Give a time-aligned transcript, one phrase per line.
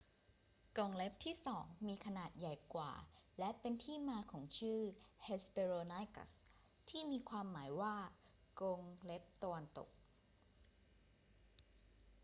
[0.77, 2.93] กรงเล็บที่สองมีขนาดใหญ่กว่า
[3.39, 4.79] และเป็นที่มาของชื่อ
[5.25, 6.31] hesperonychus
[6.89, 7.95] ที่มีความหมายว่า
[8.59, 9.89] กรงเล็บตะวันตก